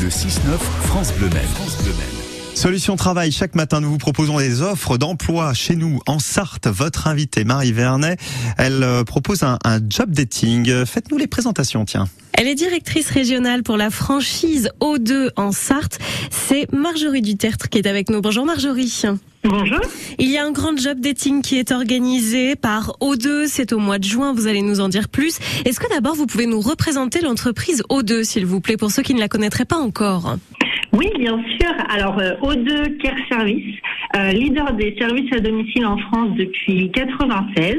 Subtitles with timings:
[0.00, 1.28] Le 6-9, France Bleu.
[2.54, 6.68] Solution Travail, chaque matin nous vous proposons des offres d'emploi chez nous en Sarthe.
[6.68, 8.16] Votre invitée Marie Vernet,
[8.58, 10.84] elle euh, propose un, un job dating.
[10.84, 12.06] Faites-nous les présentations, tiens.
[12.40, 15.98] Elle est directrice régionale pour la franchise O2 en Sarthe.
[16.30, 18.20] C'est Marjorie Dutertre qui est avec nous.
[18.20, 19.02] Bonjour Marjorie.
[19.42, 19.80] Bonjour.
[20.20, 23.46] Il y a un grand job dating qui est organisé par O2.
[23.48, 24.34] C'est au mois de juin.
[24.34, 25.40] Vous allez nous en dire plus.
[25.64, 29.14] Est-ce que d'abord vous pouvez nous représenter l'entreprise O2, s'il vous plaît, pour ceux qui
[29.14, 30.36] ne la connaîtraient pas encore?
[30.92, 31.72] Oui, bien sûr.
[31.90, 33.74] Alors, euh, O2 Care Service,
[34.18, 37.76] euh, leader des services à domicile en France depuis 96.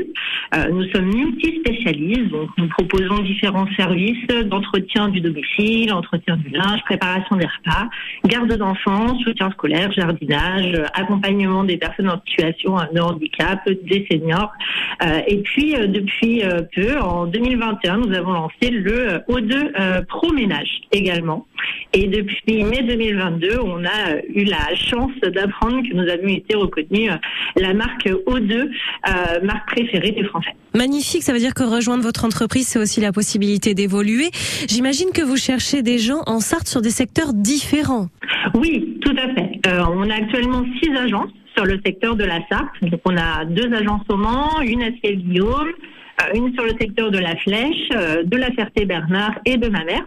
[0.55, 6.81] Euh, nous sommes multispécialistes, donc nous proposons différents services d'entretien du domicile, entretien du linge,
[6.85, 7.89] préparation des repas,
[8.25, 14.51] garde d'enfants, soutien scolaire, jardinage, accompagnement des personnes en situation de handicap, des seniors.
[15.03, 16.43] Euh, et puis, depuis
[16.75, 21.45] peu, en 2021, nous avons lancé le euh, O2 euh, Pro Ménage également.
[21.93, 26.55] Et depuis mai 2022, on a euh, eu la chance d'apprendre que nous avions été
[26.55, 27.15] reconnus euh,
[27.55, 28.69] la marque O2, euh,
[29.43, 30.55] marque préférée des Français.
[30.75, 34.29] Magnifique, ça veut dire que rejoindre votre entreprise, c'est aussi la possibilité d'évoluer.
[34.67, 38.07] J'imagine que vous cherchez des gens en Sarthe sur des secteurs différents.
[38.53, 39.59] Oui, tout à fait.
[39.67, 42.69] Euh, on a actuellement six agences sur le secteur de la Sarthe.
[42.81, 45.71] Donc on a deux agences au Mans, une à Ciel-Guillaume,
[46.33, 50.03] une sur le secteur de la Flèche, euh, de la Ferté-Bernard et de Mamers.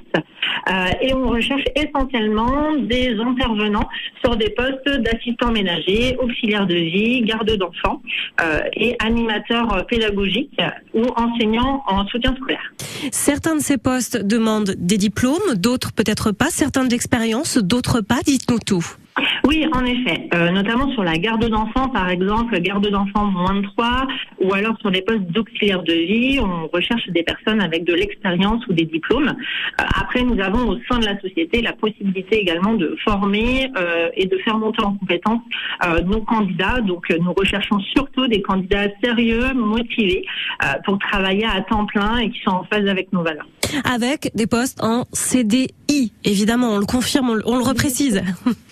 [0.68, 3.88] Euh, et on recherche essentiellement des intervenants
[4.24, 8.02] sur des postes d'assistants ménagers, auxiliaires de vie, garde d'enfants
[8.40, 10.60] euh, et animateurs pédagogiques
[10.94, 12.72] ou enseignants en soutien scolaire.
[13.10, 18.20] Certains de ces postes demandent des diplômes, d'autres peut-être pas, certains de l'expérience, d'autres pas.
[18.24, 18.84] Dites-nous tout.
[19.44, 23.66] Oui, en effet, euh, notamment sur la garde d'enfants, par exemple, garde d'enfants moins de
[23.66, 24.06] 3,
[24.40, 28.66] ou alors sur des postes d'auxiliaire de vie, on recherche des personnes avec de l'expérience
[28.68, 29.28] ou des diplômes.
[29.28, 34.08] Euh, après, nous avons au sein de la société la possibilité également de former euh,
[34.14, 35.42] et de faire monter en compétence
[35.84, 36.80] euh, nos candidats.
[36.80, 40.24] Donc, euh, nous recherchons surtout des candidats sérieux, motivés,
[40.64, 43.46] euh, pour travailler à temps plein et qui sont en phase avec nos valeurs.
[43.84, 48.22] Avec des postes en CDI, évidemment, on le confirme, on le, on le reprécise.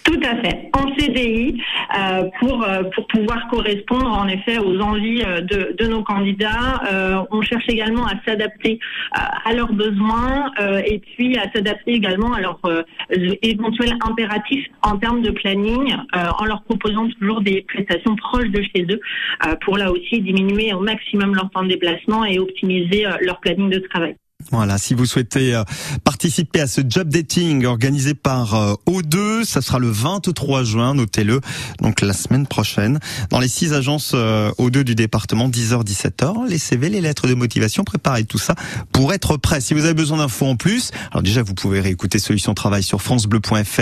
[0.05, 1.61] Tout à fait, en CDI
[1.97, 6.83] euh, pour euh, pour pouvoir correspondre en effet aux envies euh, de, de nos candidats.
[6.91, 8.81] Euh, on cherche également à s'adapter
[9.17, 12.61] euh, à leurs besoins euh, et puis à s'adapter également à leurs
[13.43, 18.87] éventuels impératifs en termes de planning, en leur proposant toujours des prestations proches de chez
[18.91, 19.01] eux
[19.63, 23.79] pour là aussi diminuer au maximum leur temps de déplacement et optimiser leur planning de
[23.79, 24.17] travail.
[24.51, 25.65] Voilà, si vous souhaitez euh,
[26.05, 31.41] participer à ce job dating organisé par euh, O2, ça sera le 23 juin, notez-le,
[31.81, 32.99] donc la semaine prochaine,
[33.31, 37.85] dans les six agences euh, O2 du département, 10h-17h, les CV, les lettres de motivation,
[37.85, 38.55] préparez tout ça
[38.93, 39.61] pour être prêt.
[39.61, 43.03] Si vous avez besoin d'infos en plus, alors déjà vous pouvez réécouter Solution Travail sur
[43.03, 43.79] francebleu.fr